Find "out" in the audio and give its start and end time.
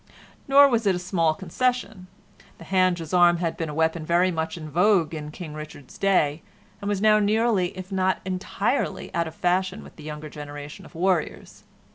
9.13-9.27